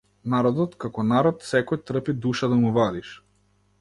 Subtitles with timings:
[0.33, 3.13] Народот како народ секој трпи душа да му вадиш.